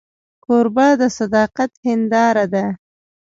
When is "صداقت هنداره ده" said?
1.17-2.65